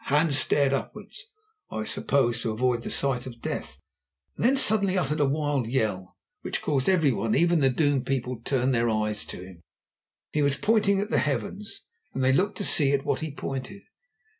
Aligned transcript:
Hans 0.05 0.35
stared 0.39 0.73
upwards—I 0.73 1.83
suppose 1.83 2.41
to 2.41 2.49
avoid 2.49 2.81
the 2.81 2.89
sight 2.89 3.27
of 3.27 3.39
death—then 3.39 4.57
suddenly 4.57 4.97
uttered 4.97 5.19
a 5.19 5.27
wild 5.29 5.67
yell, 5.67 6.17
which 6.41 6.63
caused 6.63 6.89
everyone, 6.89 7.35
even 7.35 7.59
the 7.59 7.69
doomed 7.69 8.07
people, 8.07 8.37
to 8.37 8.41
turn 8.43 8.71
their 8.71 8.89
eyes 8.89 9.23
to 9.25 9.45
him. 9.45 9.61
He 10.33 10.41
was 10.41 10.55
pointing 10.57 10.97
to 10.97 11.05
the 11.05 11.19
heavens, 11.19 11.81
and 12.15 12.23
they 12.23 12.33
looked 12.33 12.57
to 12.57 12.65
see 12.65 12.93
at 12.93 13.05
what 13.05 13.19
he 13.19 13.31
pointed. 13.31 13.83